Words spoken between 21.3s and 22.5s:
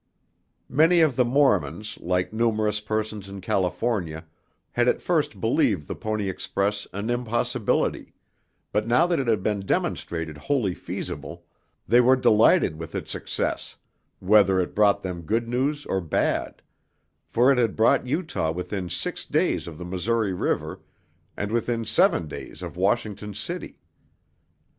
and within seven